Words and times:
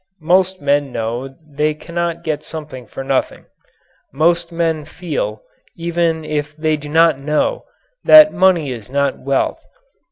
Most 0.23 0.63
men 0.63 0.91
know 0.91 1.35
they 1.47 1.75
cannot 1.75 2.23
get 2.23 2.43
something 2.43 2.87
for 2.87 3.03
nothing. 3.03 3.45
Most 4.11 4.51
men 4.51 4.83
feel 4.83 5.43
even 5.77 6.25
if 6.25 6.57
they 6.57 6.75
do 6.75 6.89
not 6.89 7.19
know 7.19 7.65
that 8.03 8.33
money 8.33 8.71
is 8.71 8.89
not 8.89 9.19
wealth. 9.19 9.61